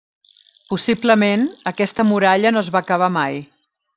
Possiblement, 0.71 1.43
aquesta 1.73 2.07
muralla 2.13 2.55
no 2.57 2.65
es 2.65 2.73
va 2.77 2.83
acabar 2.87 3.13
mai. 3.21 3.41